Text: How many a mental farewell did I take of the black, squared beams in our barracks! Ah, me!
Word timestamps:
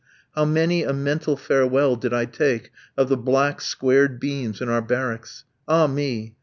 How 0.33 0.45
many 0.45 0.81
a 0.83 0.93
mental 0.93 1.37
farewell 1.37 1.95
did 1.95 2.11
I 2.11 2.25
take 2.25 2.71
of 2.97 3.07
the 3.07 3.17
black, 3.17 3.61
squared 3.61 4.19
beams 4.19 4.59
in 4.59 4.67
our 4.67 4.81
barracks! 4.81 5.43
Ah, 5.67 5.85
me! 5.85 6.33